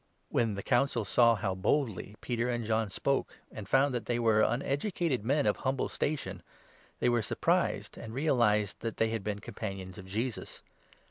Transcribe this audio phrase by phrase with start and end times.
[0.29, 4.17] When the Council saw how boldly Peter and John spoke, and 13 found that they
[4.17, 6.41] were uneducated men of humble station,
[6.99, 10.63] they were surprised, and realized that they had been companions of Jesus.